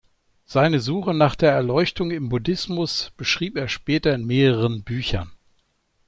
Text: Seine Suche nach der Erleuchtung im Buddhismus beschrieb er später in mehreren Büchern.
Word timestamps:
Seine 0.45 0.79
Suche 0.79 1.13
nach 1.13 1.35
der 1.35 1.51
Erleuchtung 1.51 2.09
im 2.09 2.27
Buddhismus 2.29 3.11
beschrieb 3.17 3.55
er 3.55 3.67
später 3.67 4.15
in 4.15 4.25
mehreren 4.25 4.81
Büchern. 4.83 5.31